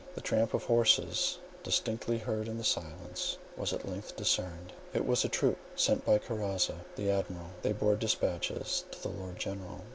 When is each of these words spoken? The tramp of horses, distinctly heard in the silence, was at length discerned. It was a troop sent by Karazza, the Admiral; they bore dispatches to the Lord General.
The 0.15 0.21
tramp 0.21 0.55
of 0.55 0.63
horses, 0.63 1.37
distinctly 1.61 2.17
heard 2.17 2.47
in 2.47 2.57
the 2.57 2.63
silence, 2.63 3.37
was 3.55 3.71
at 3.71 3.87
length 3.87 4.15
discerned. 4.15 4.73
It 4.95 5.05
was 5.05 5.23
a 5.23 5.29
troop 5.29 5.59
sent 5.75 6.03
by 6.07 6.17
Karazza, 6.17 6.77
the 6.95 7.11
Admiral; 7.11 7.51
they 7.61 7.71
bore 7.73 7.95
dispatches 7.95 8.83
to 8.89 8.99
the 8.99 9.09
Lord 9.09 9.37
General. 9.37 9.81